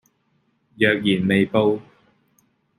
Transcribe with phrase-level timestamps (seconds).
[0.79, 1.79] 若然未報